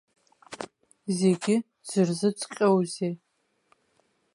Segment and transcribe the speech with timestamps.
[1.17, 3.13] Зегьы дзырзыҵҟьозеи?